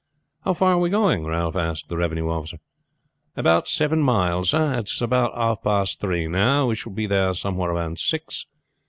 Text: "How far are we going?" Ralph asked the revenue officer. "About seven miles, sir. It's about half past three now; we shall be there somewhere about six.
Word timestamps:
"How 0.43 0.53
far 0.53 0.71
are 0.71 0.77
we 0.79 0.89
going?" 0.89 1.25
Ralph 1.25 1.55
asked 1.55 1.87
the 1.87 1.95
revenue 1.95 2.27
officer. 2.27 2.57
"About 3.37 3.67
seven 3.67 4.01
miles, 4.01 4.49
sir. 4.49 4.79
It's 4.79 4.99
about 4.99 5.35
half 5.37 5.61
past 5.61 5.99
three 5.99 6.25
now; 6.27 6.65
we 6.65 6.75
shall 6.75 6.91
be 6.93 7.05
there 7.05 7.35
somewhere 7.35 7.69
about 7.69 7.99
six. 7.99 8.47